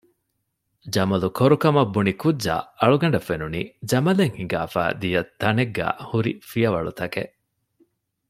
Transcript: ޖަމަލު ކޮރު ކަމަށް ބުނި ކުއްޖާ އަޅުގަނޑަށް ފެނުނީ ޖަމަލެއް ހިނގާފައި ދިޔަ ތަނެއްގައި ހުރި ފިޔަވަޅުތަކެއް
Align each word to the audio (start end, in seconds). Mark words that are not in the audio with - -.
ޖަމަލު 0.93 1.27
ކޮރު 1.37 1.57
ކަމަށް 1.63 1.91
ބުނި 1.93 2.13
ކުއްޖާ 2.21 2.55
އަޅުގަނޑަށް 2.79 3.27
ފެނުނީ 3.27 3.61
ޖަމަލެއް 3.89 4.37
ހިނގާފައި 4.39 4.93
ދިޔަ 5.01 5.21
ތަނެއްގައި 5.41 5.95
ހުރި 6.09 6.31
ފިޔަވަޅުތަކެއް 6.49 7.33